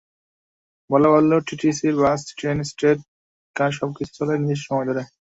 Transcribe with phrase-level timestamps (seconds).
[0.89, 2.99] বলাবাহুল্য, টিটিসির bus, train, street
[3.55, 5.03] car সবকিছু চলে নির্দিষ্ট সময় ধরে।